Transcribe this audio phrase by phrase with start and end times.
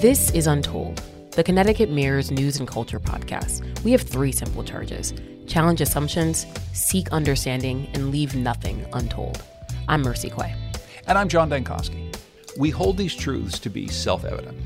[0.00, 3.82] This is Untold, the Connecticut Mirror's news and culture podcast.
[3.82, 5.12] We have three simple charges
[5.48, 9.42] challenge assumptions, seek understanding, and leave nothing untold.
[9.88, 10.54] I'm Mercy Quaye.
[11.08, 12.14] And I'm John Dankosky.
[12.56, 14.56] We hold these truths to be self evident.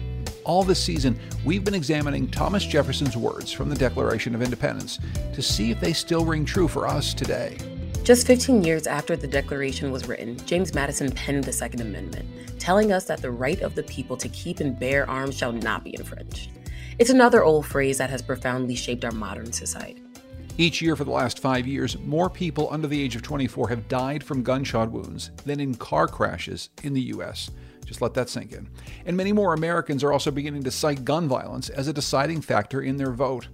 [0.45, 4.99] All this season, we've been examining Thomas Jefferson's words from the Declaration of Independence
[5.33, 7.57] to see if they still ring true for us today.
[8.05, 12.91] Just 15 years after the Declaration was written, James Madison penned the Second Amendment, telling
[12.91, 15.95] us that the right of the people to keep and bear arms shall not be
[15.95, 16.51] infringed.
[16.99, 20.03] It's another old phrase that has profoundly shaped our modern society.
[20.59, 23.87] Each year for the last five years, more people under the age of 24 have
[23.87, 27.53] died from gunshot wounds than in car crashes in the U.S.
[27.85, 28.69] Just let that sink in.
[29.07, 32.83] And many more Americans are also beginning to cite gun violence as a deciding factor
[32.83, 33.47] in their vote.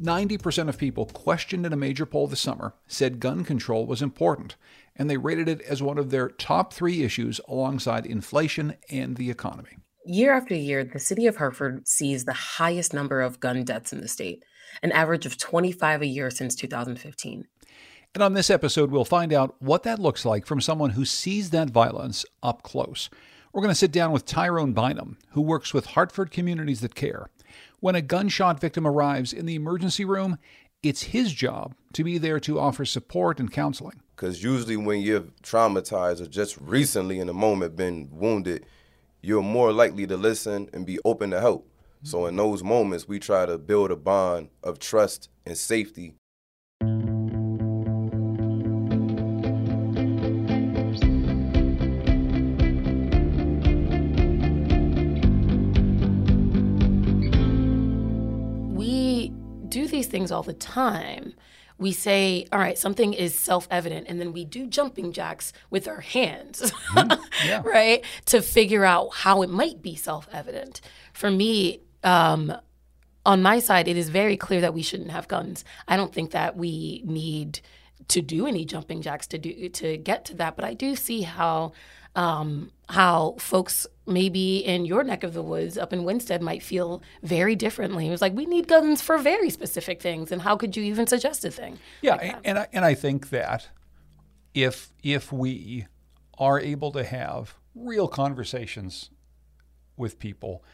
[0.00, 4.56] 90% of people questioned in a major poll this summer said gun control was important,
[4.94, 9.30] and they rated it as one of their top three issues alongside inflation and the
[9.30, 9.78] economy.
[10.04, 14.00] Year after year, the city of Hartford sees the highest number of gun deaths in
[14.00, 14.44] the state,
[14.82, 17.46] an average of 25 a year since 2015.
[18.14, 21.50] And on this episode, we'll find out what that looks like from someone who sees
[21.50, 23.10] that violence up close.
[23.52, 27.30] We're going to sit down with Tyrone Bynum, who works with Hartford Communities That Care.
[27.86, 30.38] When a gunshot victim arrives in the emergency room,
[30.82, 34.02] it's his job to be there to offer support and counseling.
[34.16, 38.66] Because usually, when you're traumatized or just recently in the moment been wounded,
[39.22, 41.70] you're more likely to listen and be open to help.
[42.02, 46.16] So, in those moments, we try to build a bond of trust and safety
[60.26, 61.34] things all the time.
[61.78, 65.86] We say, all right, something is self evident, and then we do jumping jacks with
[65.86, 67.22] our hands, mm-hmm.
[67.46, 67.62] yeah.
[67.64, 68.02] right?
[68.26, 70.80] To figure out how it might be self evident.
[71.12, 72.52] For me, um,
[73.26, 75.64] on my side, it is very clear that we shouldn't have guns.
[75.86, 77.60] I don't think that we need
[78.08, 81.22] to do any jumping jacks to do to get to that, but I do see
[81.22, 81.72] how
[82.14, 87.02] um, how folks maybe in your neck of the woods up in Winsted might feel
[87.22, 88.06] very differently.
[88.06, 91.06] It was like we need guns for very specific things, and how could you even
[91.06, 91.78] suggest a thing?
[92.00, 93.68] Yeah, like and I, and I think that
[94.54, 95.86] if if we
[96.38, 99.10] are able to have real conversations
[99.96, 100.64] with people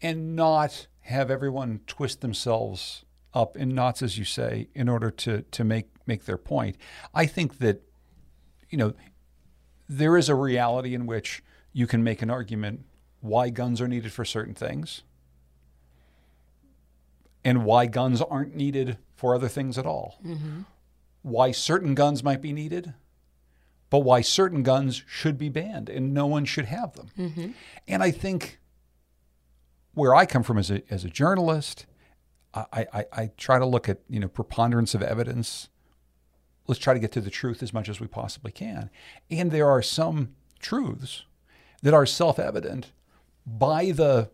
[0.00, 5.42] and not have everyone twist themselves up in knots, as you say, in order to
[5.42, 6.76] to make make their point,
[7.14, 7.82] I think that
[8.70, 8.94] you know
[9.88, 12.84] there is a reality in which you can make an argument
[13.20, 15.02] why guns are needed for certain things
[17.44, 20.18] and why guns aren't needed for other things at all.
[20.24, 20.62] Mm-hmm.
[21.22, 22.94] Why certain guns might be needed,
[23.90, 27.10] but why certain guns should be banned and no one should have them.
[27.18, 27.50] Mm-hmm.
[27.88, 28.58] And I think
[29.94, 31.86] where I come from as a, as a journalist,
[32.54, 35.68] I, I, I try to look at you know preponderance of evidence
[36.66, 38.90] let's try to get to the truth as much as we possibly can.
[39.30, 41.24] And there are some truths
[41.82, 42.92] that are self-evident
[43.46, 44.30] by the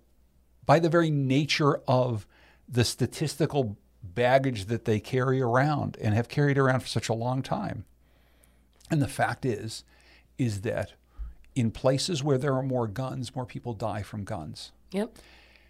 [0.65, 2.27] by the very nature of
[2.69, 7.43] the statistical baggage that they carry around and have carried around for such a long
[7.43, 7.85] time.
[8.91, 9.85] And the fact is
[10.39, 10.93] is that
[11.55, 14.73] in places where there are more guns, more people die from guns.
[14.93, 15.19] Yep.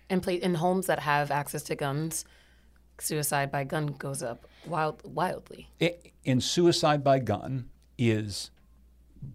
[0.08, 2.24] And in homes that have access to guns,
[3.02, 5.68] suicide by gun goes up wild, wildly.
[5.78, 7.68] It, and suicide by gun
[7.98, 8.50] is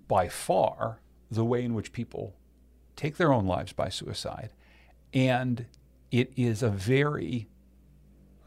[0.07, 2.35] by far the way in which people
[2.95, 4.49] take their own lives by suicide.
[5.13, 5.65] And
[6.11, 7.47] it is a very,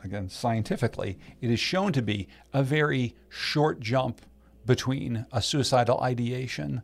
[0.02, 4.22] again, scientifically, it is shown to be a very short jump
[4.66, 6.82] between a suicidal ideation,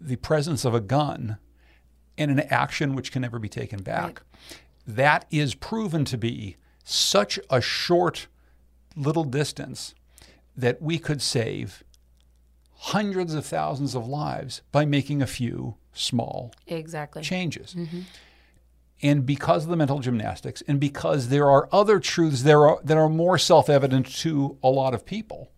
[0.00, 1.38] the presence of a gun,
[2.18, 4.04] and an action which can never be taken back.
[4.04, 4.58] Right.
[4.86, 6.56] That is proven to be
[6.88, 8.28] such a short
[8.94, 9.92] little distance
[10.56, 11.82] that we could save
[12.72, 17.74] hundreds of thousands of lives by making a few small exactly changes.
[17.74, 18.00] Mm-hmm.
[19.02, 22.96] And because of the mental gymnastics, and because there are other truths there are, that
[22.96, 25.50] are more self-evident to a lot of people,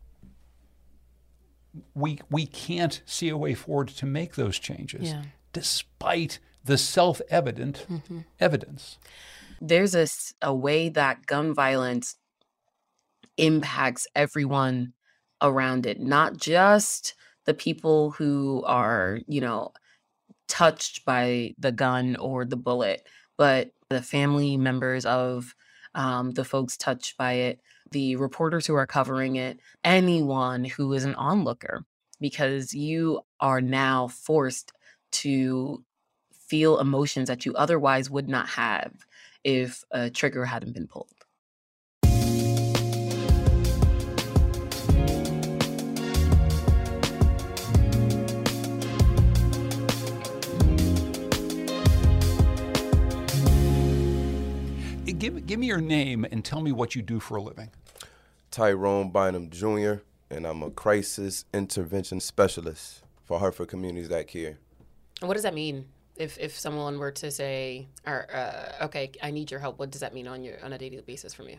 [1.95, 5.23] we we can't see a way forward to make those changes, yeah.
[5.53, 8.21] despite the self-evident mm-hmm.
[8.41, 8.99] evidence
[9.61, 10.07] there's a,
[10.43, 12.17] a way that gun violence
[13.37, 14.93] impacts everyone
[15.43, 17.15] around it, not just
[17.47, 19.73] the people who are, you know,
[20.49, 23.07] touched by the gun or the bullet,
[23.37, 25.55] but the family members of
[25.95, 31.05] um, the folks touched by it, the reporters who are covering it, anyone who is
[31.05, 31.85] an onlooker,
[32.21, 34.73] because you are now forced
[35.11, 35.83] to
[36.49, 38.93] feel emotions that you otherwise would not have
[39.45, 41.13] if a trigger hadn't been pulled.
[55.19, 57.71] Give, give me your name and tell me what you do for a living.
[58.53, 59.95] Tyrone Bynum Jr.,
[60.31, 64.59] and I'm a crisis intervention specialist for Hartford Communities That Care.
[65.21, 65.87] What does that mean?
[66.19, 70.01] If, if someone were to say, or, uh, okay, I need your help, what does
[70.01, 71.59] that mean on your on a daily basis from you?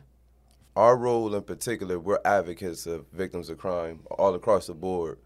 [0.75, 5.17] Our role in particular, we're advocates of victims of crime all across the board,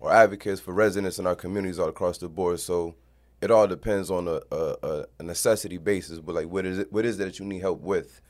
[0.00, 2.60] or advocates for residents in our communities all across the board.
[2.60, 2.94] So
[3.40, 6.20] it all depends on a, a, a necessity basis.
[6.20, 6.92] But like, what is it?
[6.92, 8.20] What is it that you need help with?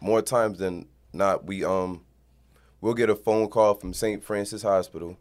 [0.00, 2.02] More times than not, we um
[2.80, 4.22] we'll get a phone call from St.
[4.22, 5.16] Francis Hospital,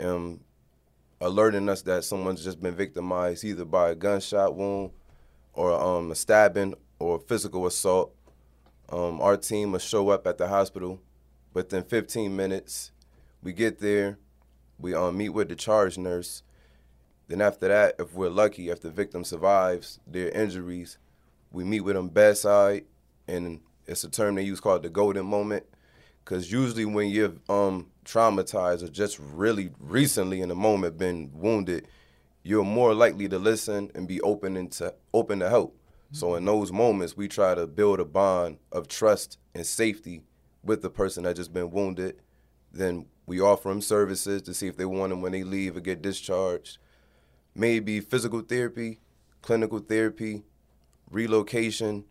[0.00, 0.40] um,
[1.22, 4.90] alerting us that someone's just been victimized either by a gunshot wound,
[5.54, 8.14] or um, a stabbing, or physical assault.
[8.88, 11.00] Um, our team will show up at the hospital
[11.54, 12.92] within 15 minutes.
[13.42, 14.18] We get there,
[14.78, 16.42] we um, meet with the charge nurse
[17.32, 20.98] then after that, if we're lucky, if the victim survives their injuries,
[21.50, 22.84] we meet with them bedside,
[23.26, 25.64] and it's a term they use called the golden moment.
[26.22, 31.88] Because usually when you're um, traumatized or just really recently in the moment been wounded,
[32.42, 35.78] you're more likely to listen and be open to open to help.
[36.14, 40.22] So in those moments, we try to build a bond of trust and safety
[40.62, 42.16] with the person that just been wounded.
[42.70, 45.80] Then we offer them services to see if they want them when they leave or
[45.80, 46.78] get discharged
[47.54, 49.00] maybe physical therapy,
[49.40, 50.42] clinical therapy,
[51.10, 52.04] relocation,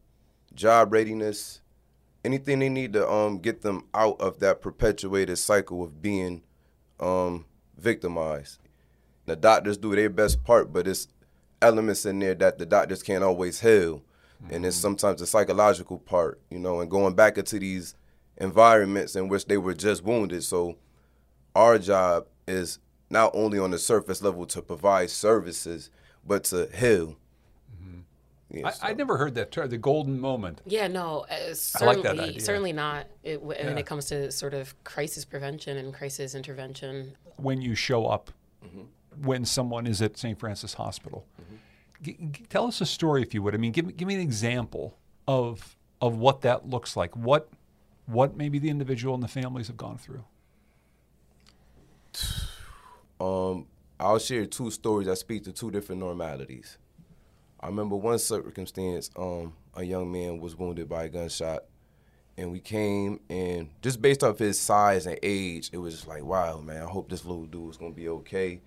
[0.53, 1.61] job readiness,
[2.23, 6.43] anything they need to um, get them out of that perpetuated cycle of being
[6.99, 7.45] um,
[7.77, 8.59] victimized.
[9.25, 11.07] The doctors do their best part, but it's
[11.61, 14.03] elements in there that the doctors can't always heal.
[14.43, 14.53] Mm-hmm.
[14.55, 14.81] And it's mm-hmm.
[14.81, 17.95] sometimes the psychological part, you know, and going back into these
[18.37, 20.43] environments in which they were just wounded.
[20.43, 20.77] So
[21.55, 22.79] our job is
[23.09, 25.89] not only on the surface level to provide services,
[26.25, 27.17] but to heal.
[28.51, 28.65] Mm-hmm.
[28.65, 30.61] Yeah, I, I never heard that term, the golden moment.
[30.65, 33.07] Yeah, no, uh, certainly, like certainly not.
[33.23, 33.75] It, when yeah.
[33.77, 37.15] it comes to sort of crisis prevention and crisis intervention.
[37.37, 38.31] When you show up,
[38.65, 38.81] mm-hmm.
[39.25, 40.37] when someone is at St.
[40.37, 41.55] Francis Hospital, mm-hmm.
[42.03, 43.55] g- g- tell us a story, if you would.
[43.55, 47.15] I mean, give give me an example of of what that looks like.
[47.15, 47.49] What
[48.05, 50.23] what maybe the individual and the families have gone through.
[53.21, 53.67] Um,
[53.99, 56.79] I'll share two stories that speak to two different normalities.
[57.63, 61.63] I remember one circumstance, um, a young man was wounded by a gunshot,
[62.35, 66.23] and we came and just based off his size and age, it was just like,
[66.23, 68.61] wow, man, I hope this little dude is gonna be okay.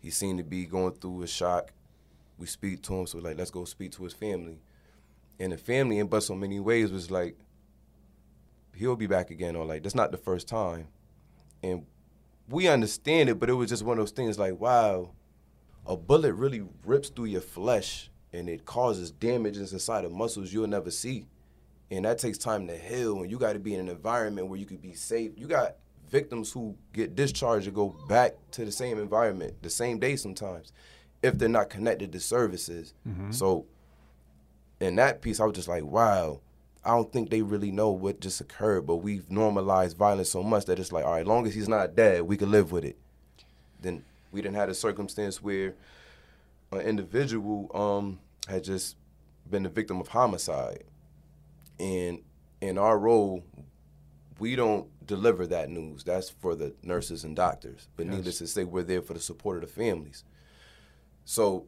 [0.00, 1.72] He seemed to be going through a shock.
[2.36, 4.60] We speak to him, so like, let's go speak to his family.
[5.40, 7.38] And the family, in but so many ways, was like,
[8.74, 10.88] he'll be back again, or like, that's not the first time.
[11.62, 11.86] And
[12.50, 15.12] we understand it, but it was just one of those things like, wow,
[15.86, 20.66] a bullet really rips through your flesh and it causes damage inside of muscles you'll
[20.66, 21.26] never see.
[21.90, 24.58] And that takes time to heal, and you got to be in an environment where
[24.58, 25.32] you could be safe.
[25.36, 25.76] You got
[26.08, 30.72] victims who get discharged and go back to the same environment the same day sometimes
[31.22, 32.94] if they're not connected to services.
[33.08, 33.32] Mm-hmm.
[33.32, 33.66] So,
[34.80, 36.40] in that piece, I was just like, wow,
[36.84, 40.66] I don't think they really know what just occurred, but we've normalized violence so much
[40.66, 42.96] that it's like, all right, long as he's not dead, we can live with it.
[43.80, 45.74] Then we didn't have a circumstance where
[46.72, 48.18] an individual um,
[48.48, 48.96] had just
[49.48, 50.84] been the victim of homicide.
[51.78, 52.22] And
[52.60, 53.44] in our role,
[54.38, 56.04] we don't deliver that news.
[56.04, 57.88] That's for the nurses and doctors.
[57.96, 58.14] But yes.
[58.14, 60.24] needless to say, we're there for the support of the families.
[61.24, 61.66] So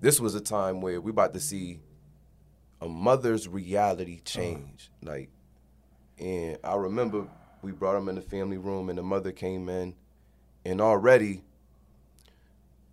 [0.00, 1.80] this was a time where we about to see
[2.80, 4.40] a mother's reality uh-huh.
[4.40, 4.90] change.
[5.02, 5.12] Uh-huh.
[5.12, 5.30] Like,
[6.18, 7.26] and I remember
[7.62, 9.94] we brought him in the family room, and the mother came in,
[10.64, 11.42] and already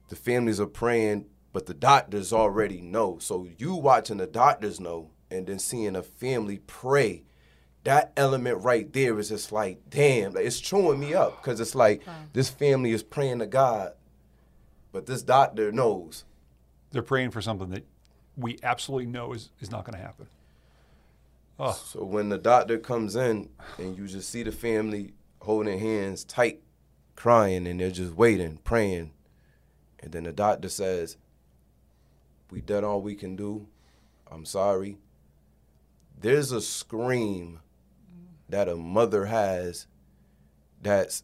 [0.09, 3.17] the families are praying, but the doctors already know.
[3.19, 7.23] So you watching the doctors know, and then seeing a family pray.
[7.83, 11.75] That element right there is just like, damn, like it's chewing me up because it's
[11.75, 12.13] like wow.
[12.33, 13.93] this family is praying to God,
[14.91, 16.25] but this doctor knows.
[16.91, 17.85] They're praying for something that
[18.35, 20.27] we absolutely know is, is not going to happen.
[21.59, 21.71] Oh.
[21.71, 26.61] So when the doctor comes in and you just see the family holding hands tight,
[27.15, 29.11] crying, and they're just waiting, praying,
[29.99, 31.17] and then the doctor says,
[32.51, 33.67] We done all we can do.
[34.31, 34.97] I'm sorry.
[36.19, 37.59] There's a scream
[38.49, 39.87] that a mother has
[40.81, 41.23] that's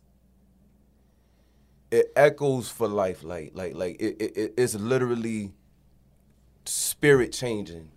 [1.92, 5.54] it echoes for life like like like it, it it's literally
[6.66, 7.90] spirit changing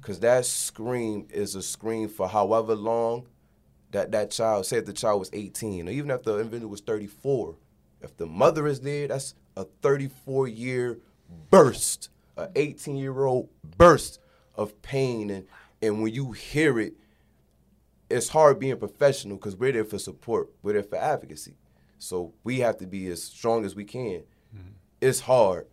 [0.00, 3.26] because that scream is a scream for however long
[3.94, 6.80] that that child, say if the child was 18, or even if the individual was
[6.80, 7.54] 34,
[8.02, 10.98] if the mother is there, that's a 34 year
[11.48, 14.20] burst, an 18 year old burst
[14.54, 15.30] of pain.
[15.30, 15.46] And,
[15.82, 16.94] and when you hear it,
[18.10, 21.54] it's hard being professional because we're there for support, we're there for advocacy.
[21.98, 24.22] So we have to be as strong as we can.
[24.54, 24.70] Mm-hmm.
[25.00, 25.66] It's hard.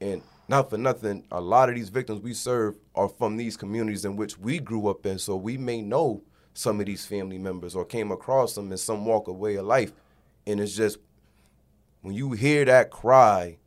[0.00, 4.04] And not for nothing, a lot of these victims we serve are from these communities
[4.04, 5.18] in which we grew up in.
[5.18, 6.22] So we may know
[6.54, 9.66] some of these family members or came across them in some walk of way of
[9.66, 9.92] life.
[10.46, 10.98] And it's just
[12.02, 13.58] when you hear that cry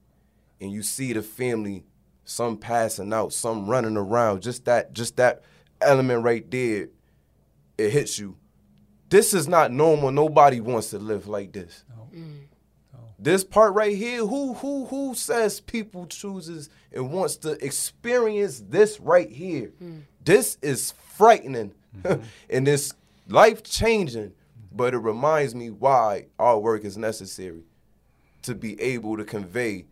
[0.62, 1.84] and you see the family,
[2.29, 5.41] some passing out, some running around, just that, just that
[5.81, 6.89] element right there,
[7.77, 8.38] it hits you.
[9.09, 10.12] This is not normal.
[10.12, 11.83] Nobody wants to live like this.
[11.89, 12.07] No.
[12.15, 12.41] Mm.
[13.17, 19.00] This part right here, who who who says people chooses and wants to experience this
[19.00, 19.71] right here?
[19.83, 20.03] Mm.
[20.24, 22.21] This is frightening mm-hmm.
[22.50, 22.93] and it's
[23.27, 24.33] life changing,
[24.71, 27.63] but it reminds me why our work is necessary
[28.43, 29.86] to be able to convey,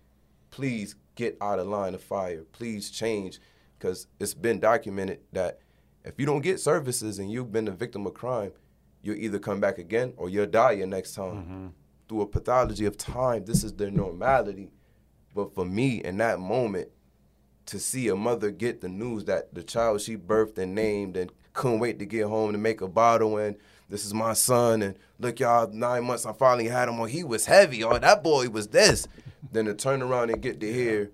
[0.52, 3.42] please get out of line of fire, please change,
[3.78, 5.60] because it's been documented that
[6.06, 8.54] if you don't get services and you've been a victim of crime,
[9.02, 11.36] you'll either come back again or you'll die your next time.
[11.36, 11.68] Mm-hmm
[12.08, 14.72] through a pathology of time, this is their normality.
[15.36, 16.90] But for me, in that moment,
[17.68, 21.32] to see a mother get the news that the child she birthed and named and
[21.54, 23.58] couldn't wait to get home to make a bottle and
[23.90, 27.24] this is my son and look y'all nine months I finally had him on he
[27.24, 29.08] was heavy oh that boy was this
[29.52, 31.12] then to turn around and get to hear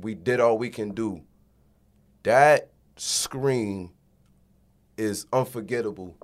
[0.00, 1.22] we did all we can do
[2.22, 3.90] that scream
[4.96, 6.16] is unforgettable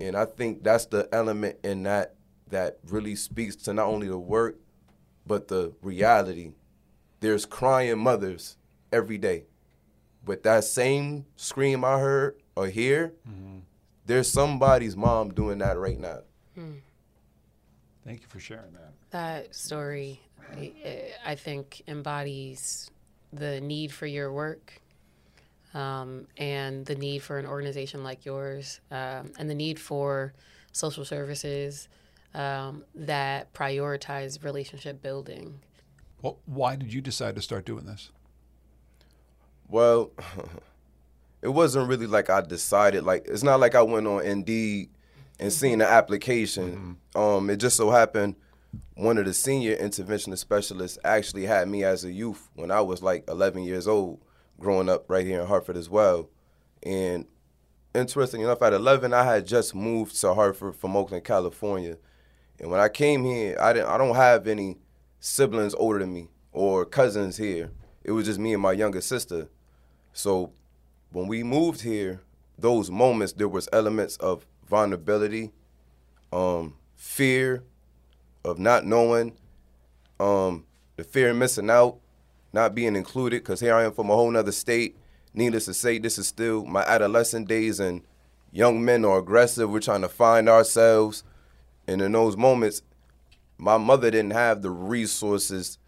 [0.00, 2.14] and I think that's the element in that
[2.50, 4.58] that really speaks to not only the work,
[5.26, 6.52] but the reality.
[7.20, 8.56] There's crying mothers
[8.92, 9.44] every day.
[10.24, 13.58] With that same scream I heard or hear, mm-hmm.
[14.08, 16.20] There's somebody's mom doing that right now.
[16.54, 16.76] Hmm.
[18.04, 18.92] Thank you for sharing that.
[19.10, 20.20] That story,
[21.24, 22.90] I think, embodies
[23.32, 24.80] the need for your work
[25.74, 30.32] um, and the need for an organization like yours um, and the need for
[30.72, 31.88] social services
[32.34, 35.60] um, that prioritize relationship building.
[36.22, 38.10] Well, why did you decide to start doing this?
[39.68, 40.12] Well,
[41.42, 43.04] it wasn't really like I decided.
[43.04, 44.90] Like it's not like I went on Indeed
[45.38, 46.98] and seen the application.
[47.14, 47.20] Mm-hmm.
[47.20, 48.36] Um, it just so happened
[48.94, 53.02] one of the senior interventionist specialists actually had me as a youth when I was
[53.02, 54.20] like 11 years old,
[54.58, 56.28] growing up right here in Hartford as well.
[56.82, 57.26] And
[57.94, 61.96] interesting enough, at 11, I had just moved to Hartford from Oakland, California.
[62.58, 64.78] And when I came here, I didn't I don't have any
[65.20, 67.70] siblings older than me or cousins here.
[68.02, 69.48] It was just me and my younger sister.
[70.12, 70.52] So
[71.10, 72.20] when we moved here,
[72.58, 75.52] those moments there was elements of vulnerability,
[76.32, 77.62] um, fear
[78.44, 79.32] of not knowing,
[80.20, 80.64] um,
[80.96, 81.98] the fear of missing out,
[82.52, 84.96] not being included, because here I am from a whole nother state.
[85.34, 88.02] Needless to say, this is still my adolescent days and
[88.50, 89.70] young men are aggressive.
[89.70, 91.22] We're trying to find ourselves.
[91.86, 92.82] And in those moments,
[93.56, 95.78] my mother didn't have the resources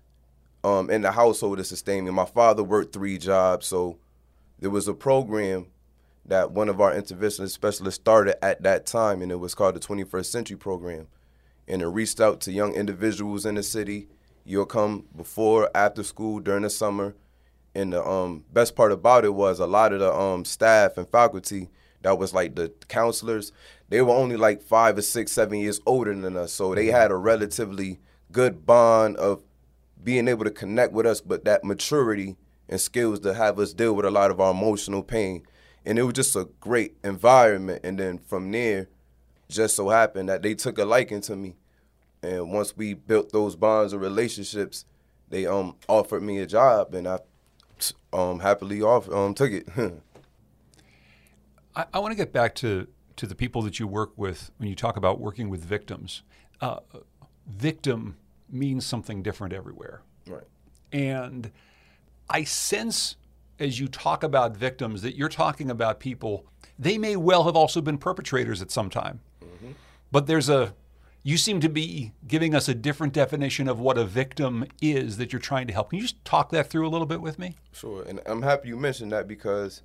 [0.63, 2.11] um, in the household to sustain me.
[2.11, 3.99] My father worked three jobs, so
[4.61, 5.67] there was a program
[6.25, 9.81] that one of our interventionist specialists started at that time, and it was called the
[9.81, 11.09] 21st Century Program.
[11.67, 14.09] And it reached out to young individuals in the city.
[14.45, 17.15] You'll come before, after school, during the summer.
[17.75, 21.09] And the um, best part about it was a lot of the um, staff and
[21.09, 21.69] faculty
[22.03, 23.53] that was like the counselors,
[23.89, 26.53] they were only like five or six, seven years older than us.
[26.53, 28.01] So they had a relatively
[28.33, 29.43] good bond of
[30.03, 32.37] being able to connect with us, but that maturity
[32.71, 35.43] and skills to have us deal with a lot of our emotional pain.
[35.85, 37.81] And it was just a great environment.
[37.85, 38.89] And then from there,
[39.49, 41.57] just so happened that they took a liking to me.
[42.23, 44.85] And once we built those bonds and relationships,
[45.29, 47.19] they um offered me a job, and I
[48.13, 49.69] um happily off um took it.
[51.75, 52.87] I, I want to get back to
[53.17, 56.23] to the people that you work with when you talk about working with victims.
[56.61, 56.81] Uh,
[57.49, 58.17] victim
[58.51, 60.03] means something different everywhere.
[60.27, 60.45] Right.
[60.93, 61.51] And
[62.31, 63.17] I sense
[63.59, 66.47] as you talk about victims that you're talking about people,
[66.79, 69.21] they may well have also been perpetrators at some time.
[69.45, 69.73] Mm-hmm.
[70.11, 70.73] But there's a,
[71.23, 75.33] you seem to be giving us a different definition of what a victim is that
[75.33, 75.91] you're trying to help.
[75.91, 77.57] Can you just talk that through a little bit with me?
[77.73, 78.03] Sure.
[78.05, 79.83] And I'm happy you mentioned that because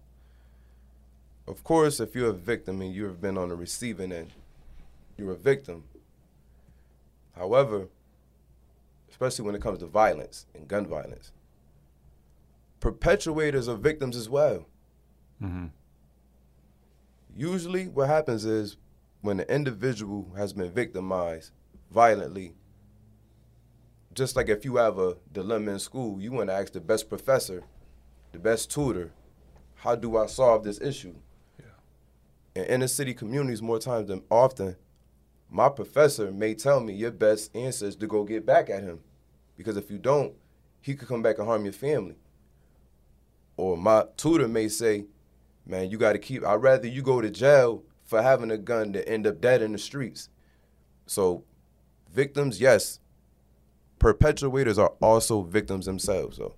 [1.48, 4.32] of course, if you're a victim and you've been on the receiving end,
[5.18, 5.84] you're a victim.
[7.36, 7.88] However,
[9.12, 11.32] especially when it comes to violence and gun violence,
[12.80, 14.68] perpetuators are victims as well.
[15.42, 15.68] Mm-hmm.
[17.36, 18.78] Usually, what happens is
[19.22, 21.52] when the individual has been victimized
[21.92, 22.54] violently,
[24.14, 27.10] just like if you have a dilemma in school, you want to ask the best
[27.10, 27.64] professor,
[28.32, 29.12] the best tutor,
[29.76, 31.16] how do I solve this issue?
[31.60, 32.62] Yeah.
[32.62, 34.78] In inner city communities, more times than often,
[35.50, 39.02] my professor may tell me your best answer is to go get back at him.
[39.58, 40.34] Because if you don't,
[40.82, 42.16] he could come back and harm your family.
[43.58, 45.06] Or my tutor may say,
[45.66, 48.92] man, you got to keep, I'd rather you go to jail for having a gun
[48.92, 50.30] than end up dead in the streets.
[51.08, 51.44] So,
[52.12, 53.00] victims, yes.
[54.00, 56.56] Perpetuators are also victims themselves, though.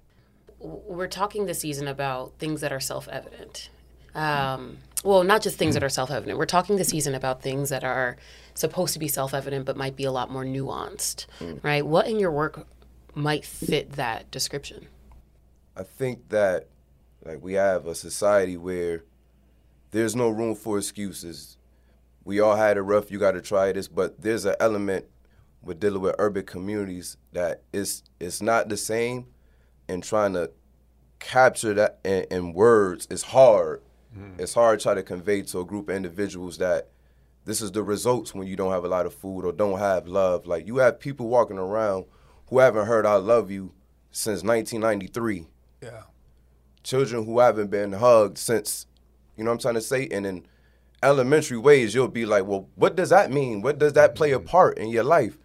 [0.59, 3.69] We're talking this season about things that are self evident.
[4.15, 6.39] Um, well, not just things that are self evident.
[6.39, 8.17] We're talking this season about things that are
[8.55, 11.63] supposed to be self evident but might be a lot more nuanced, mm.
[11.63, 11.85] right?
[11.85, 12.67] What in your work
[13.13, 14.87] might fit that description?
[15.75, 16.67] I think that
[17.23, 19.03] like we have a society where
[19.91, 21.57] there's no room for excuses.
[22.23, 25.05] We all had it rough, you gotta try this, but there's an element
[25.61, 29.27] with dealing with urban communities that is it's not the same
[29.89, 30.51] and trying to
[31.19, 33.81] capture that in, in words is hard.
[34.17, 34.39] Mm.
[34.39, 36.89] It's hard to try to convey to a group of individuals that
[37.45, 40.07] this is the results when you don't have a lot of food or don't have
[40.07, 40.45] love.
[40.45, 42.05] Like you have people walking around
[42.49, 43.73] who haven't heard I love you
[44.11, 45.47] since 1993.
[45.81, 46.03] Yeah.
[46.87, 48.85] Children who haven't been hugged since,
[49.35, 50.07] you know what I'm trying to say?
[50.09, 50.45] And in
[51.03, 53.61] elementary ways, you'll be like, well, what does that mean?
[53.61, 55.37] What does that play a part in your life?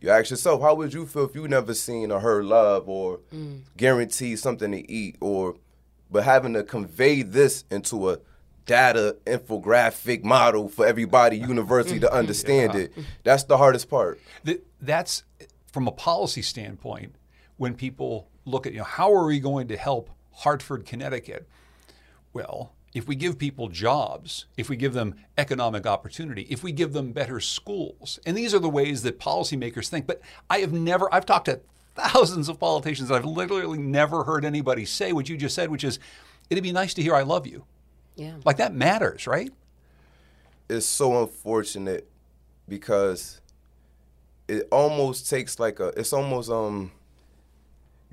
[0.00, 3.20] You ask yourself, how would you feel if you never seen or heard love or
[3.32, 3.60] mm.
[3.76, 5.54] guaranteed something to eat or,
[6.10, 8.18] but having to convey this into a
[8.66, 12.80] data infographic model for everybody university to understand yeah.
[12.80, 12.92] it.
[13.22, 14.20] That's the hardest part.
[14.80, 15.22] That's
[15.70, 17.14] from a policy standpoint,
[17.56, 21.46] when people look at, you know, how are we going to help Hartford, Connecticut?
[22.32, 26.92] Well, if we give people jobs, if we give them economic opportunity, if we give
[26.92, 30.06] them better schools, and these are the ways that policymakers think.
[30.06, 31.60] But I have never, I've talked to
[31.94, 35.98] thousands of politicians, I've literally never heard anybody say what you just said, which is,
[36.50, 37.64] it'd be nice to hear I love you.
[38.16, 38.36] Yeah.
[38.44, 39.52] Like that matters, right?
[40.68, 42.08] It's so unfortunate
[42.68, 43.40] because
[44.48, 45.88] it almost takes like a.
[45.96, 46.92] It's almost um.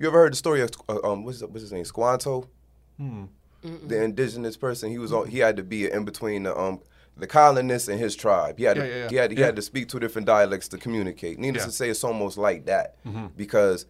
[0.02, 2.50] You ever heard the story of uh, um what's what's his name Squanto?
[2.98, 3.26] Hmm.
[3.62, 4.90] The indigenous person.
[4.90, 5.28] He was on.
[5.28, 6.80] He had to be in between the um
[7.16, 8.58] the colonists and his tribe.
[8.58, 9.10] He had yeah, to, yeah, yeah.
[9.10, 11.38] he had he had to speak two different dialects to communicate.
[11.38, 13.28] Needless to say, it's almost like that mm-hmm.
[13.38, 13.86] because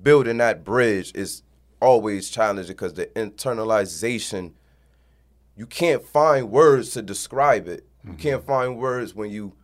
[0.00, 1.42] building that bridge is
[1.82, 4.52] always challenging because the internalization.
[5.56, 7.84] You can't find words to describe it.
[8.04, 8.20] You mm-hmm.
[8.20, 9.54] can't find words when you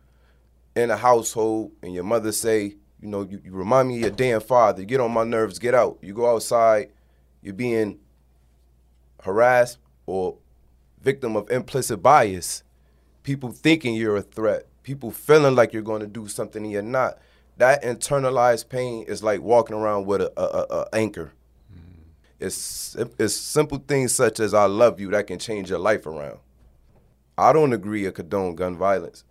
[0.75, 4.09] in a household and your mother say, you know, you, you remind me of your
[4.11, 5.97] damn father, You get on my nerves, get out.
[6.01, 6.89] You go outside,
[7.41, 7.99] you're being
[9.23, 10.37] harassed or
[11.01, 12.63] victim of implicit bias.
[13.23, 16.81] People thinking you're a threat, people feeling like you're going to do something and you're
[16.81, 17.19] not.
[17.57, 21.33] That internalized pain is like walking around with a, a, a, anchor.
[21.73, 22.03] Mm.
[22.39, 26.39] It's, it's simple things such as I love you that can change your life around.
[27.37, 29.23] I don't agree or condone gun violence.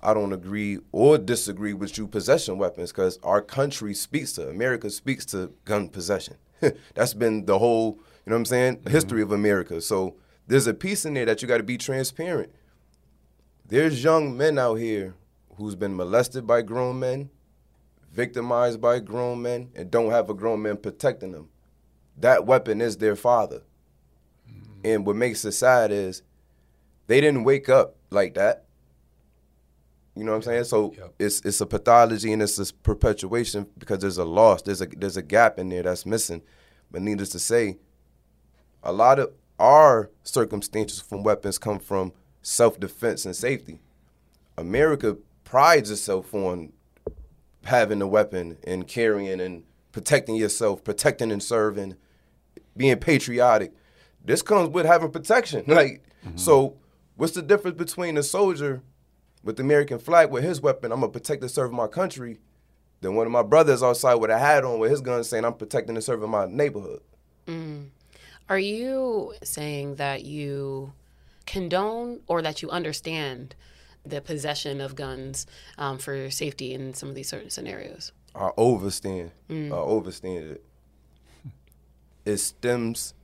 [0.00, 4.90] I don't agree or disagree with you possession weapons because our country speaks to America
[4.90, 6.36] speaks to gun possession.
[6.94, 8.90] That's been the whole, you know what I'm saying, mm-hmm.
[8.90, 9.80] history of America.
[9.80, 12.52] So there's a piece in there that you got to be transparent.
[13.66, 15.14] There's young men out here
[15.56, 17.30] who's been molested by grown men,
[18.12, 21.48] victimized by grown men, and don't have a grown man protecting them.
[22.16, 23.62] That weapon is their father.
[24.48, 24.80] Mm-hmm.
[24.84, 26.22] And what makes it sad is
[27.08, 28.64] they didn't wake up like that
[30.18, 30.64] you know what I'm saying?
[30.64, 31.14] So yep.
[31.18, 35.16] it's it's a pathology and it's a perpetuation because there's a loss, there's a there's
[35.16, 36.42] a gap in there that's missing.
[36.90, 37.78] But needless to say,
[38.82, 43.80] a lot of our circumstances from weapons come from self-defense and safety.
[44.56, 46.72] America prides itself on
[47.64, 51.94] having a weapon and carrying and protecting yourself, protecting and serving,
[52.76, 53.72] being patriotic.
[54.24, 55.64] This comes with having protection.
[55.68, 56.36] Like mm-hmm.
[56.36, 56.76] so
[57.16, 58.82] what's the difference between a soldier
[59.42, 62.38] with the American flag with his weapon, I'm gonna protect and serve my country.
[63.00, 65.54] Then one of my brothers outside with a hat on with his gun saying I'm
[65.54, 67.00] protecting and serving my neighborhood.
[67.46, 67.88] Mm.
[68.48, 70.92] Are you saying that you
[71.46, 73.54] condone or that you understand
[74.04, 75.46] the possession of guns
[75.76, 78.12] um, for safety in some of these certain scenarios?
[78.34, 79.30] I overstand.
[79.48, 79.72] Mm.
[79.72, 80.64] I overstand it.
[82.24, 83.14] It stems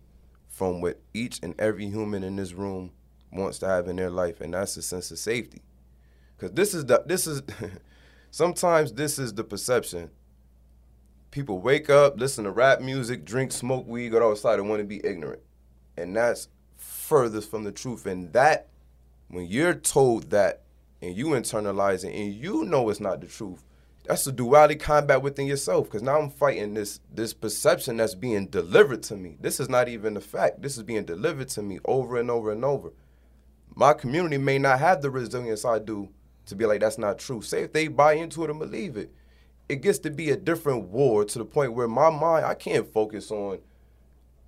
[0.48, 2.90] from what each and every human in this room
[3.30, 5.60] wants to have in their life, and that's a sense of safety.
[6.36, 7.42] Because this is the this is
[8.30, 10.10] sometimes this is the perception.
[11.30, 14.86] people wake up, listen to rap music, drink, smoke weed, go outside and want to
[14.86, 15.42] be ignorant.
[15.96, 18.06] And that's furthest from the truth.
[18.06, 18.68] And that,
[19.28, 20.62] when you're told that
[21.02, 23.64] and you internalize it and you know it's not the truth,
[24.04, 25.86] that's a duality combat within yourself.
[25.86, 29.36] Because now I'm fighting this this perception that's being delivered to me.
[29.40, 30.62] This is not even a fact.
[30.62, 32.92] This is being delivered to me over and over and over.
[33.74, 36.10] My community may not have the resilience I do
[36.46, 37.42] to be like that's not true.
[37.42, 39.12] Say if they buy into it and believe it,
[39.68, 42.86] it gets to be a different war to the point where my mind I can't
[42.92, 43.58] focus on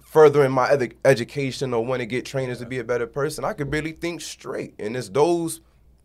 [0.00, 3.44] furthering my ed- education or want to get trainers to be a better person.
[3.44, 5.60] I could really think straight, and it's those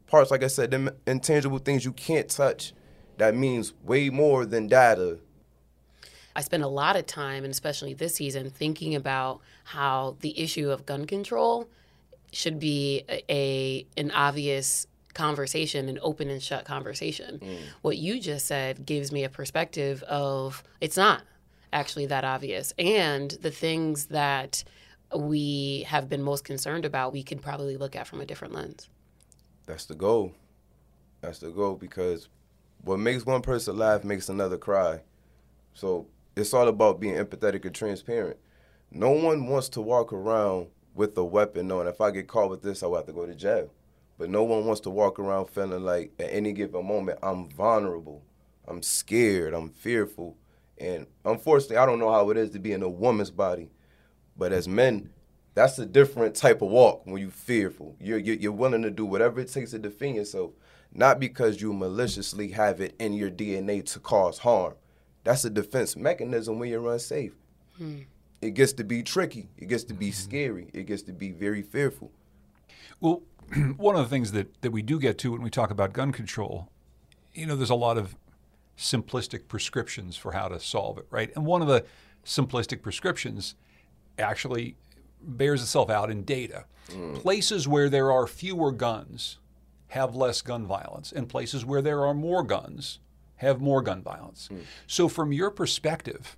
[0.08, 2.74] parts, like I said, them intangible things you can't touch.
[3.18, 5.20] That means way more than data.
[6.36, 10.70] I spend a lot of time, and especially this season, thinking about how the issue
[10.70, 11.70] of gun control
[12.32, 17.40] should be a, a an obvious conversation, an open and shut conversation.
[17.40, 17.58] Mm.
[17.82, 21.24] What you just said gives me a perspective of it's not
[21.74, 22.74] actually that obvious.
[22.78, 24.64] And the things that
[25.16, 28.90] we have been most concerned about, we can probably look at from a different lens.
[29.66, 30.34] That's the goal.
[31.22, 32.30] That's the goal because
[32.84, 35.02] what makes one person laugh makes another cry.
[35.74, 38.38] So it's all about being empathetic and transparent.
[38.92, 42.62] No one wants to walk around with a weapon knowing if I get caught with
[42.62, 43.72] this, I'll have to go to jail.
[44.22, 48.22] But no one wants to walk around feeling like at any given moment I'm vulnerable,
[48.68, 50.38] I'm scared, I'm fearful.
[50.78, 53.72] And unfortunately, I don't know how it is to be in a woman's body.
[54.38, 55.10] But as men,
[55.56, 57.96] that's a different type of walk when you're fearful.
[58.00, 60.52] You're, you're willing to do whatever it takes to defend yourself,
[60.94, 64.76] not because you maliciously have it in your DNA to cause harm.
[65.24, 67.34] That's a defense mechanism when you're unsafe.
[67.76, 68.02] Hmm.
[68.40, 69.50] It gets to be tricky.
[69.58, 70.30] It gets to be mm-hmm.
[70.30, 70.70] scary.
[70.76, 72.12] It gets to be very fearful.
[73.02, 73.24] Well,
[73.78, 76.12] one of the things that, that we do get to when we talk about gun
[76.12, 76.70] control,
[77.34, 78.16] you know, there's a lot of
[78.78, 81.32] simplistic prescriptions for how to solve it, right?
[81.36, 81.86] And one of the
[82.26, 83.56] simplistic prescriptions
[84.18, 84.76] actually
[85.22, 86.66] bears itself out in data.
[86.90, 87.16] Mm.
[87.16, 89.38] Places where there are fewer guns
[89.90, 93.00] have less gun violence, and places where there are more guns
[93.38, 94.50] have more gun violence.
[94.52, 94.62] Mm.
[94.88, 96.38] So, from your perspective,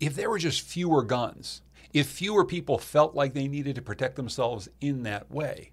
[0.00, 4.16] if there were just fewer guns, if fewer people felt like they needed to protect
[4.16, 5.72] themselves in that way,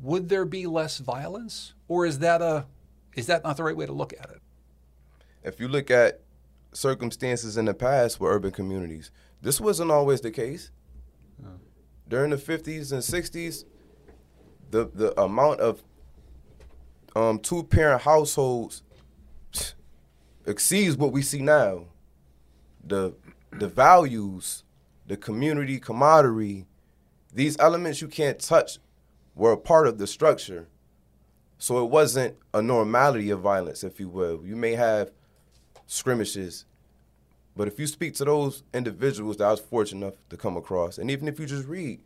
[0.00, 2.66] would there be less violence, or is that a
[3.14, 4.40] is that not the right way to look at it?
[5.42, 6.20] If you look at
[6.72, 10.70] circumstances in the past with urban communities, this wasn't always the case.
[12.08, 13.64] During the 50s and 60s,
[14.70, 15.82] the the amount of
[17.14, 18.82] um, two parent households
[20.46, 21.86] exceeds what we see now.
[22.84, 23.14] The
[23.50, 24.64] the values,
[25.06, 26.66] the community camaraderie,
[27.32, 28.78] these elements you can't touch
[29.36, 30.66] were a part of the structure.
[31.58, 34.44] So it wasn't a normality of violence, if you will.
[34.44, 35.12] You may have
[35.86, 36.64] skirmishes,
[37.54, 40.98] but if you speak to those individuals that I was fortunate enough to come across,
[40.98, 42.00] and even if you just read,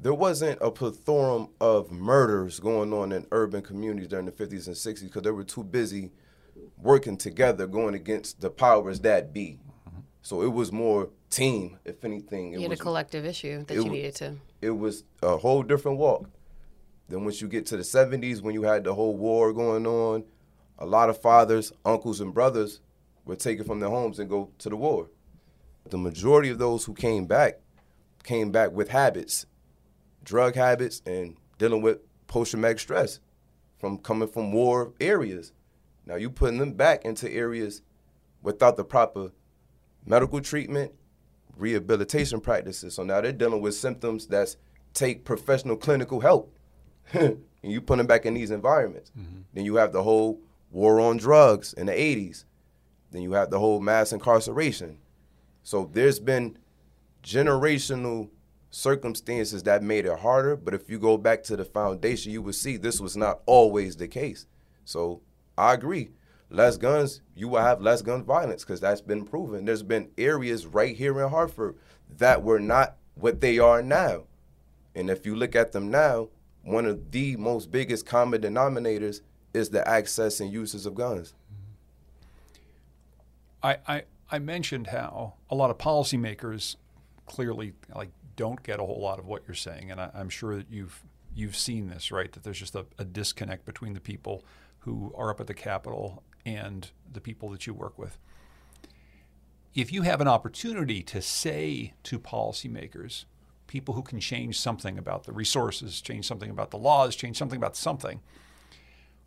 [0.00, 4.74] there wasn't a plethora of murders going on in urban communities during the 50s and
[4.74, 6.10] 60s because they were too busy
[6.78, 9.58] working together, going against the powers that be.
[10.22, 12.52] So it was more team, if anything.
[12.52, 14.34] It you had was, a collective issue that you needed to.
[14.62, 16.28] It was a whole different walk.
[17.08, 20.24] Then once you get to the 70s, when you had the whole war going on,
[20.78, 22.80] a lot of fathers, uncles, and brothers
[23.24, 25.08] were taken from their homes and go to the war.
[25.90, 27.60] The majority of those who came back
[28.22, 29.46] came back with habits,
[30.24, 33.20] drug habits, and dealing with post-traumatic stress
[33.78, 35.52] from coming from war areas.
[36.06, 37.82] Now you putting them back into areas
[38.42, 39.30] without the proper
[40.06, 40.92] medical treatment,
[41.56, 42.94] rehabilitation practices.
[42.94, 44.56] So now they're dealing with symptoms that
[44.92, 46.54] take professional clinical help.
[47.12, 49.10] and you put them back in these environments.
[49.18, 49.40] Mm-hmm.
[49.52, 50.40] Then you have the whole
[50.70, 52.44] war on drugs in the 80s.
[53.10, 54.98] Then you have the whole mass incarceration.
[55.62, 56.58] So there's been
[57.22, 58.28] generational
[58.70, 60.56] circumstances that made it harder.
[60.56, 63.96] But if you go back to the foundation, you would see this was not always
[63.96, 64.46] the case.
[64.84, 65.22] So
[65.56, 66.10] I agree.
[66.50, 69.64] Less guns, you will have less gun violence because that's been proven.
[69.64, 71.76] There's been areas right here in Hartford
[72.18, 74.24] that were not what they are now.
[74.94, 76.28] And if you look at them now,
[76.64, 79.20] one of the most biggest common denominators
[79.52, 81.34] is the access and uses of guns.
[83.62, 86.76] I, I, I mentioned how a lot of policymakers
[87.26, 90.56] clearly like don't get a whole lot of what you're saying, and I, am sure
[90.56, 92.30] that you've you've seen this, right?
[92.32, 94.44] That there's just a, a disconnect between the people
[94.80, 98.18] who are up at the Capitol and the people that you work with.
[99.74, 103.24] If you have an opportunity to say to policymakers,
[103.74, 107.58] people who can change something about the resources, change something about the laws, change something
[107.58, 108.20] about something,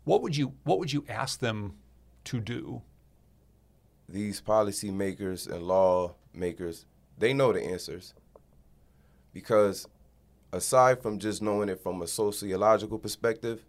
[0.04, 1.74] what would you what would you ask them
[2.24, 2.82] to do
[4.08, 6.86] these policymakers and lawmakers,
[7.18, 8.14] they know the answers.
[9.32, 9.86] Because
[10.52, 13.64] aside from just knowing it from a sociological perspective,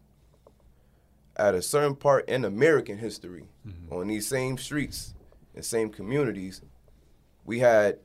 [1.35, 3.93] at a certain part in American history, mm-hmm.
[3.93, 5.13] on these same streets
[5.55, 6.61] and same communities,
[7.45, 7.99] we had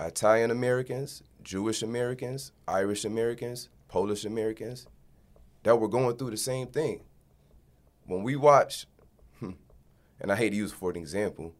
[0.00, 4.86] Italian Americans, Jewish Americans, Irish Americans, Polish Americans
[5.62, 7.00] that were going through the same thing.
[8.06, 8.86] When we watch,
[9.38, 9.52] hmm,
[10.20, 11.54] and I hate to use it for an example,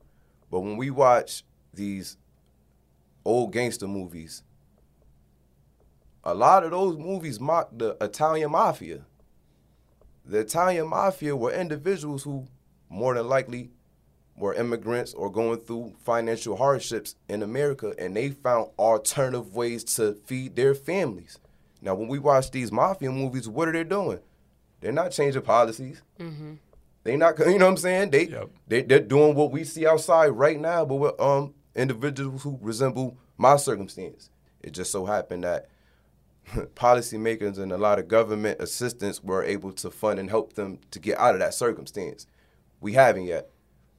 [0.51, 2.17] but when we watch these
[3.25, 4.43] old gangster movies,
[6.25, 9.05] a lot of those movies mock the Italian mafia
[10.25, 12.47] the Italian mafia were individuals who
[12.89, 13.71] more than likely
[14.37, 20.15] were immigrants or going through financial hardships in America, and they found alternative ways to
[20.27, 21.39] feed their families.
[21.81, 24.21] Now, when we watch these mafia movies, what are they doing?
[24.81, 26.03] They're not changing policies.
[26.19, 26.55] Mm-hmm.
[27.05, 28.11] They not, you know what I'm saying?
[28.11, 28.51] They, yep.
[28.67, 33.17] they they're doing what we see outside right now, but with um individuals who resemble
[33.37, 34.31] my circumstance.
[34.63, 35.69] It just so happened that
[36.75, 40.99] policymakers and a lot of government assistance were able to fund and help them to
[40.99, 42.27] get out of that circumstance.
[42.81, 43.49] We haven't yet.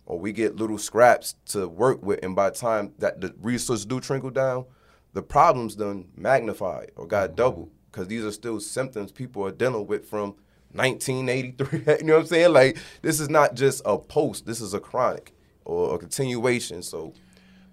[0.06, 3.86] Or we get little scraps to work with, and by the time that the resources
[3.86, 4.66] do trickle down,
[5.14, 7.36] the problems done magnified or got mm-hmm.
[7.36, 10.36] doubled because these are still symptoms people are dealing with from
[10.74, 11.80] 1983.
[12.00, 12.54] you know what I'm saying?
[12.54, 14.46] Like this is not just a post.
[14.46, 16.82] This is a chronic or a continuation.
[16.82, 17.14] So,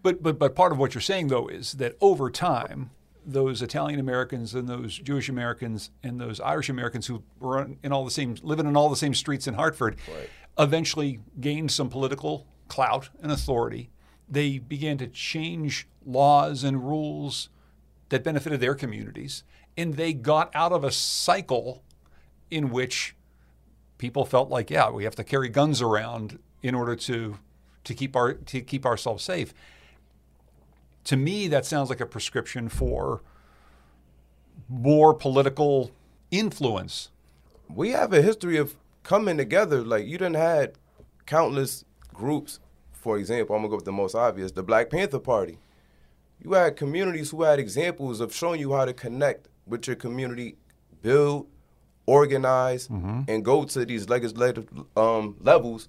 [0.02, 2.90] but but but part of what you're saying though is that over time,
[3.24, 8.04] those Italian Americans and those Jewish Americans and those Irish Americans who were in all
[8.04, 10.28] the same living in all the same streets in Hartford right.
[10.60, 13.90] Eventually gained some political clout and authority.
[14.28, 17.48] They began to change laws and rules
[18.10, 19.42] that benefited their communities,
[19.76, 21.82] and they got out of a cycle
[22.50, 23.16] in which
[23.98, 27.38] people felt like, yeah, we have to carry guns around in order to
[27.82, 29.54] to keep our to keep ourselves safe
[31.04, 33.22] to me, that sounds like a prescription for
[34.68, 35.90] more political
[36.30, 37.10] influence.
[37.68, 39.82] We have a history of coming together.
[39.82, 40.74] Like you didn't had
[41.26, 42.60] countless groups.
[42.92, 45.58] For example, I'm gonna go with the most obvious, the Black Panther Party.
[46.42, 50.56] You had communities who had examples of showing you how to connect with your community,
[51.02, 51.46] build,
[52.06, 53.22] organize, mm-hmm.
[53.28, 55.88] and go to these legislative um, levels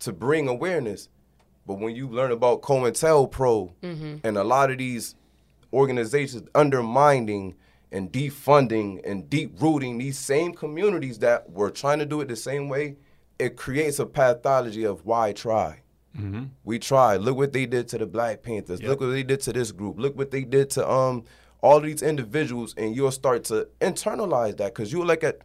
[0.00, 1.08] to bring awareness.
[1.66, 4.16] But when you learn about COINTELPRO mm-hmm.
[4.24, 5.14] and a lot of these
[5.72, 7.54] organizations undermining
[7.90, 12.36] and defunding and deep rooting these same communities that were trying to do it the
[12.36, 12.96] same way,
[13.38, 15.80] it creates a pathology of why try.
[16.16, 16.44] Mm-hmm.
[16.64, 17.20] We tried.
[17.20, 18.80] Look what they did to the Black Panthers.
[18.80, 18.88] Yep.
[18.88, 19.98] Look what they did to this group.
[19.98, 21.24] Look what they did to um
[21.60, 25.38] all these individuals, and you'll start to internalize that because you'll look at,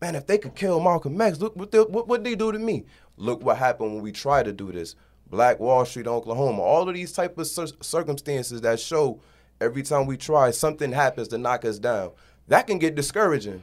[0.00, 2.58] man, if they could kill Malcolm X, look what they, what what they do to
[2.58, 2.84] me.
[3.16, 4.94] Look what happened when we try to do this.
[5.28, 9.20] Black Wall Street, Oklahoma, all of these type of cir- circumstances that show
[9.60, 12.12] every time we try, something happens to knock us down.
[12.48, 13.62] That can get discouraging.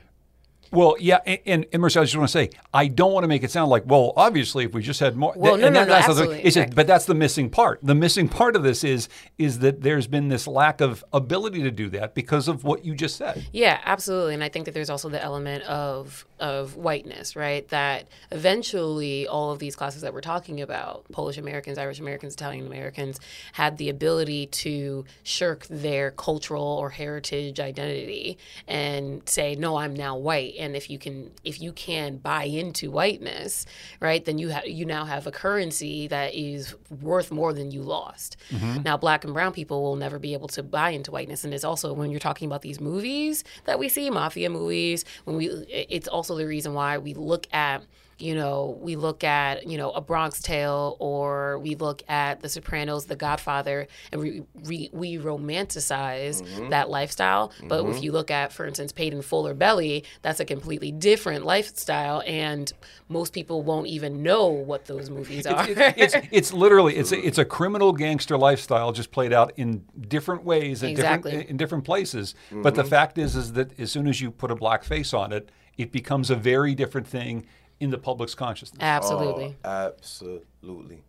[0.72, 3.52] Well, yeah, and, and, I just want to say, I don't want to make it
[3.52, 5.94] sound like, well, obviously, if we just had more, well, th- no, no, that, no,
[5.94, 6.42] that's absolutely.
[6.42, 6.74] It's right.
[6.74, 7.80] but that's the missing part.
[7.82, 11.72] The missing part of this is is that there's been this lack of ability to
[11.72, 13.48] do that because of what you just said.
[13.52, 17.68] Yeah, absolutely, and I think that there's also the element of of whiteness, right?
[17.70, 22.68] That eventually all of these classes that we're talking about, Polish Americans, Irish Americans, Italian
[22.68, 23.20] Americans,
[23.54, 30.16] had the ability to shirk their cultural or heritage identity and say, no, I'm now
[30.16, 30.54] white.
[30.58, 33.66] And if you can if you can buy into whiteness,
[34.00, 37.82] right, then you have you now have a currency that is worth more than you
[37.82, 38.38] lost.
[38.52, 38.84] Mm-hmm.
[38.84, 41.44] Now black and brown people will never be able to buy into whiteness.
[41.44, 45.36] And it's also when you're talking about these movies that we see, mafia movies, when
[45.36, 47.84] we it's also also the reason why we look at
[48.20, 52.50] you know, we look at, you know, A Bronx Tale or we look at The
[52.50, 56.70] Sopranos, The Godfather, and we, we, we romanticize mm-hmm.
[56.70, 57.50] that lifestyle.
[57.50, 57.68] Mm-hmm.
[57.68, 60.92] But if you look at, for instance, Paid in Full or Belly, that's a completely
[60.92, 62.24] different lifestyle.
[62.26, 62.72] And
[63.08, 65.68] most people won't even know what those movies are.
[65.70, 69.54] It's, it's, it's, it's literally, it's a, it's a criminal gangster lifestyle just played out
[69.58, 71.32] in different ways, in, exactly.
[71.32, 72.34] different, in different places.
[72.48, 72.64] Mm-hmm.
[72.64, 72.90] But the mm-hmm.
[72.90, 75.92] fact is, is that as soon as you put a black face on it, it
[75.92, 77.46] becomes a very different thing
[77.80, 78.82] in the public's consciousness.
[78.82, 79.56] Absolutely.
[79.64, 81.04] Oh, absolutely.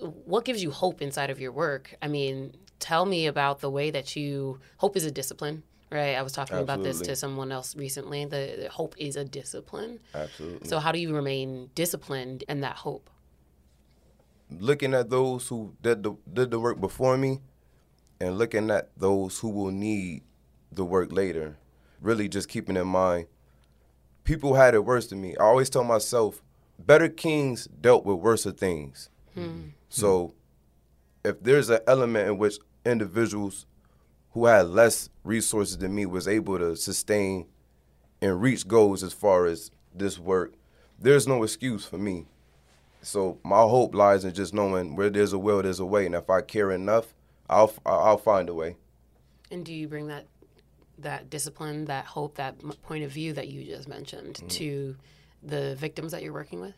[0.00, 1.94] What gives you hope inside of your work?
[2.00, 6.14] I mean, tell me about the way that you hope is a discipline, right?
[6.14, 6.74] I was talking Absolutely.
[6.74, 8.24] about this to someone else recently.
[8.24, 10.00] The, the, hope is a discipline.
[10.14, 10.68] Absolutely.
[10.68, 13.10] So how do you remain disciplined in that hope?
[14.50, 17.40] Looking at those who did the did the work before me
[18.18, 20.22] and looking at those who will need
[20.72, 21.58] the work later.
[22.00, 23.26] Really just keeping in mind
[24.28, 25.34] people had it worse than me.
[25.38, 26.42] I always tell myself,
[26.78, 29.08] better kings dealt with worse things.
[29.32, 29.68] Hmm.
[29.88, 30.34] So
[31.24, 33.64] if there's an element in which individuals
[34.32, 37.46] who had less resources than me was able to sustain
[38.20, 40.52] and reach goals as far as this work,
[40.98, 42.26] there's no excuse for me.
[43.00, 46.14] So my hope lies in just knowing where there's a will, there's a way, and
[46.14, 47.14] if I care enough,
[47.48, 48.76] I'll I'll find a way.
[49.50, 50.26] And do you bring that
[50.98, 54.48] that discipline, that hope, that m- point of view that you just mentioned Mm-hmm.
[54.48, 54.96] to
[55.42, 56.74] the victims that you're working with?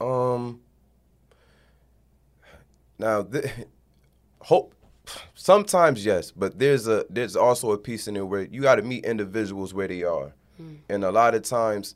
[0.00, 0.60] Um.
[2.98, 3.44] Now, th-
[4.42, 4.74] hope.
[5.34, 8.82] Sometimes yes, but there's a there's also a piece in there where you got to
[8.82, 10.34] meet individuals where they are,
[10.90, 11.94] and a lot of times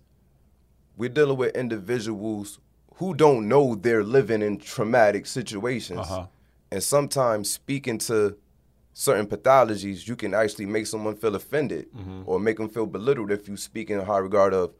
[0.96, 2.58] we're dealing with individuals
[2.96, 6.26] who don't know they're living in traumatic situations, Uh-huh.
[6.70, 8.36] and sometimes speaking to
[8.94, 12.22] certain pathologies, you can actually make someone feel offended mm-hmm.
[12.26, 14.74] or make them feel belittled if you speak in high regard of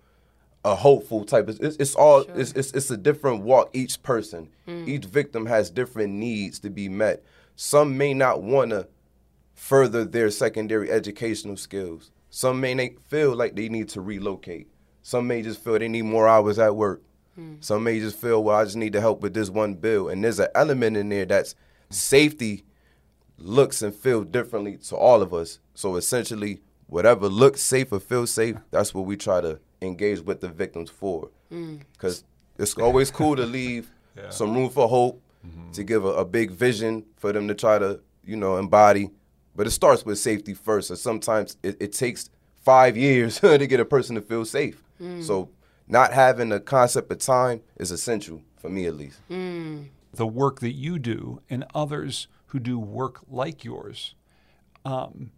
[0.65, 1.49] a hopeful type.
[1.49, 4.49] Of it's, it's all it's, it's it's a different walk each person.
[4.69, 4.89] Mm.
[4.89, 7.25] Each victim has different needs to be met.
[7.57, 8.89] Some may not want to
[9.55, 12.11] further their secondary educational skills.
[12.31, 14.69] Some may not feel like they need to relocate.
[15.03, 17.03] Some may just feel they need more hours at work.
[17.39, 17.63] Mm.
[17.63, 20.09] Some may just feel well i just need to help with this one bill.
[20.09, 21.55] And there's an element in there that's
[21.91, 22.65] safety
[23.45, 25.59] looks and feel differently to all of us.
[25.75, 30.41] So essentially, whatever looks safe or feels safe, that's what we try to engage with
[30.41, 31.31] the victims for.
[31.53, 31.81] Mm.
[31.93, 32.25] Because
[32.59, 34.29] it's always cool to leave Yeah.
[34.29, 35.71] some room for hope, mm-hmm.
[35.71, 39.11] to give a, a big vision for them to try to, you know, embody.
[39.57, 40.91] But it starts with safety first.
[40.91, 42.29] And sometimes it, it takes
[42.63, 44.83] five years to get a person to feel safe.
[45.01, 45.23] Mm.
[45.25, 45.49] So
[45.89, 49.19] not having a concept of time is essential for me at least.
[49.31, 49.87] Mm.
[50.13, 54.15] the work that you do and others who do work like yours,
[54.85, 55.31] um,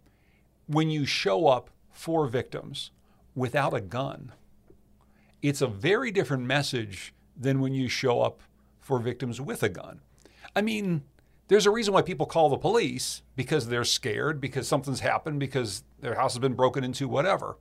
[0.67, 2.91] when you show up for victims
[3.35, 4.33] without a gun,
[5.41, 8.41] it's a very different message than when you show up
[8.81, 10.01] for victims with a gun.
[10.57, 11.03] I mean,
[11.47, 15.83] there's a reason why people call the police because they're scared, because something's happened, because
[16.01, 17.57] their house has been broken into, whatever.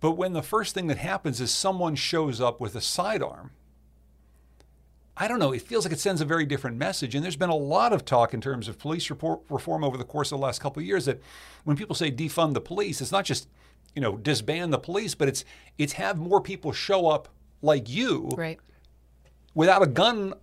[0.00, 3.52] But when the first thing that happens is someone shows up with a sidearm,
[5.22, 7.14] I don't know, it feels like it sends a very different message.
[7.14, 10.02] And there's been a lot of talk in terms of police report, reform over the
[10.02, 11.20] course of the last couple of years that
[11.62, 13.48] when people say defund the police, it's not just,
[13.94, 15.44] you know, disband the police, but it's
[15.78, 17.28] it's have more people show up
[17.62, 18.58] like you Right.
[19.54, 20.34] without a gun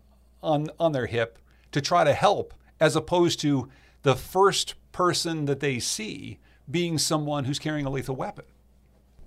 [0.42, 1.40] on on their hip
[1.74, 3.68] to try to help as opposed to
[4.04, 6.40] the first person that they see
[6.72, 8.46] being someone who's carrying a lethal weapon.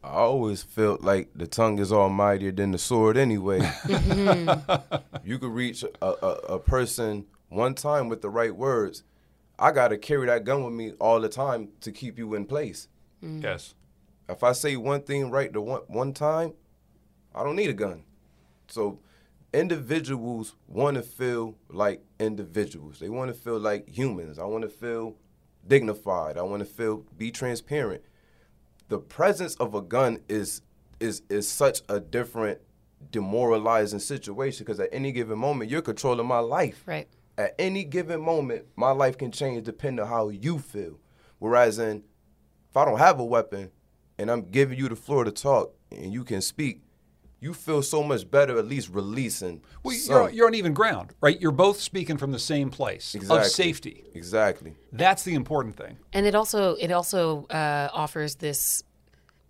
[0.04, 3.60] I always felt like the tongue is all mightier than the sword anyway.
[3.82, 4.96] Mm-hmm.
[5.24, 9.04] you could reach a, a, a person one time with the right words.
[9.58, 12.46] I got to carry that gun with me all the time to keep you in
[12.46, 12.88] place.
[13.22, 13.42] Mm.
[13.42, 13.74] Yes.
[14.28, 16.54] If I say one thing right the one, one time,
[17.34, 18.02] I don't need a gun.
[18.68, 18.98] So
[19.52, 22.98] individuals want to feel like individuals.
[22.98, 24.38] They want to feel like humans.
[24.38, 25.16] I want to feel
[25.66, 26.38] dignified.
[26.38, 28.02] I want to feel be transparent.
[28.92, 30.61] The presence of a gun is
[31.00, 32.61] is is such a different
[33.11, 36.83] demoralizing situation because at any given moment you're controlling my life.
[36.85, 37.09] Right.
[37.38, 40.98] At any given moment, my life can change depending on how you feel.
[41.38, 42.02] Whereas in
[42.68, 43.70] if I don't have a weapon
[44.18, 46.82] and I'm giving you the floor to talk and you can speak,
[47.42, 49.61] you feel so much better at least releasing.
[49.83, 50.14] Well, some.
[50.14, 51.38] you're, you're on even ground, right?
[51.40, 53.38] You're both speaking from the same place Exactly.
[53.38, 54.05] of safety.
[54.14, 54.76] Exactly.
[54.92, 55.98] That's the important thing.
[56.12, 58.85] And it also it also uh, offers this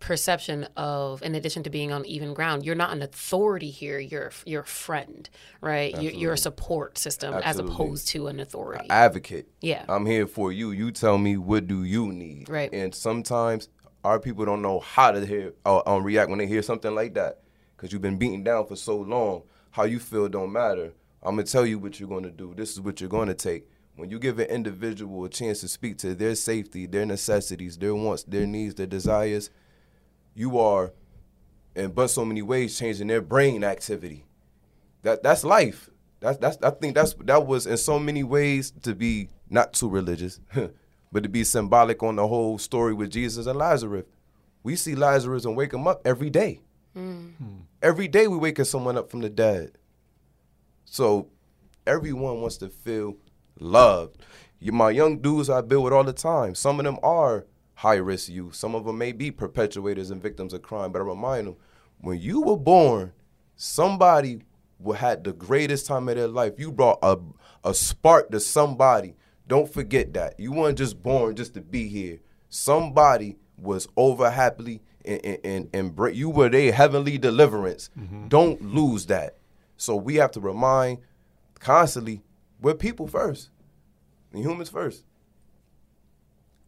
[0.01, 3.99] perception of, in addition to being on even ground, you're not an authority here.
[3.99, 5.29] You're you're a friend,
[5.61, 5.93] right?
[6.01, 8.89] You're, you're a support system as opposed to an authority.
[8.89, 9.49] Advocate.
[9.61, 9.85] Yeah.
[9.87, 10.71] I'm here for you.
[10.71, 12.49] You tell me what do you need.
[12.49, 12.73] Right.
[12.73, 13.69] And sometimes
[14.03, 17.15] our people don't know how to hear or um, react when they hear something like
[17.15, 17.42] that
[17.83, 19.43] because you've been beaten down for so long.
[19.73, 20.93] How you feel don't matter.
[21.21, 22.55] I'm gonna tell you what you're gonna do.
[22.55, 23.69] This is what you're gonna take.
[23.97, 27.93] When you give an individual a chance to speak to their safety, their necessities, their
[27.93, 29.51] wants, their needs, their desires,
[30.33, 30.93] you are,
[31.75, 34.27] in but so many ways, changing their brain activity.
[35.03, 35.91] That that's life.
[36.21, 39.89] That's that's I think that's that was in so many ways to be not too
[39.89, 40.39] religious,
[41.13, 44.05] but to be symbolic on the whole story with Jesus and Lazarus.
[44.63, 46.61] We see Lazarus and wake him up every day.
[46.95, 47.31] Hmm.
[47.39, 47.62] Hmm.
[47.83, 49.73] Every day we waking someone up from the dead.
[50.85, 51.31] So
[51.85, 53.17] everyone wants to feel
[53.59, 54.19] loved.
[54.61, 56.55] My young dudes I build with all the time.
[56.55, 58.55] Some of them are high risk youth.
[58.55, 60.93] Some of them may be perpetuators and victims of crime.
[60.93, 61.57] But I remind them,
[62.01, 63.13] when you were born,
[63.57, 64.43] somebody
[64.97, 66.55] had the greatest time of their life.
[66.59, 67.19] You brought a
[67.65, 69.17] a spark to somebody.
[69.49, 70.39] Don't forget that.
[70.39, 72.21] You weren't just born just to be here.
[72.49, 77.91] Somebody was over happily and and, and, and br- you were their heavenly deliverance.
[78.29, 79.37] Don't lose that.
[79.77, 80.99] So we have to remind
[81.59, 82.23] constantly
[82.61, 83.51] we're people first,
[84.33, 85.05] and humans first.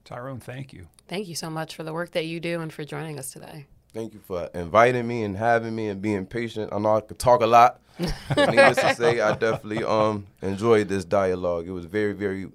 [0.04, 0.88] Tyrone, thank you.
[1.08, 3.66] Thank you so much for the work that you do and for joining us today.
[3.92, 6.72] Thank you for inviting me and having me and being patient.
[6.72, 7.80] I know I could talk a lot.
[8.36, 11.68] Needless to say, I definitely um enjoyed this dialogue.
[11.68, 12.48] It was very, very.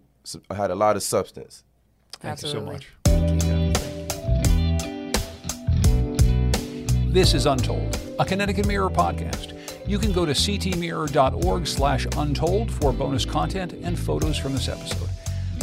[0.50, 1.64] I had a lot of substance.
[2.20, 2.76] Thank Absolutely.
[2.76, 3.59] you so much.
[7.12, 9.58] This is Untold, a Connecticut Mirror podcast.
[9.88, 15.10] You can go to ctmirror.org slash untold for bonus content and photos from this episode.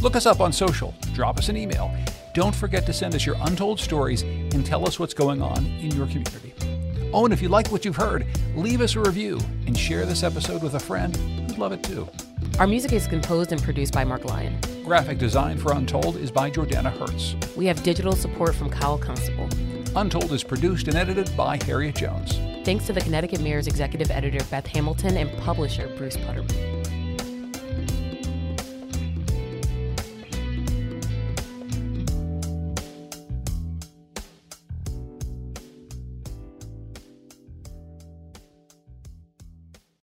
[0.03, 1.95] Look us up on social, drop us an email.
[2.35, 5.93] Don't forget to send us your untold stories and tell us what's going on in
[5.93, 6.53] your community.
[7.13, 8.27] Oh, and if you like what you've heard,
[8.57, 9.39] leave us a review
[9.69, 12.09] and share this episode with a friend who'd love it too.
[12.59, 14.59] Our music is composed and produced by Mark Lyon.
[14.85, 17.37] Graphic design for Untold is by Jordana Hertz.
[17.55, 19.49] We have digital support from Kyle Constable.
[19.97, 22.39] Untold is produced and edited by Harriet Jones.
[22.67, 26.76] Thanks to the Connecticut Mirror's executive editor Beth Hamilton and publisher Bruce Putterman.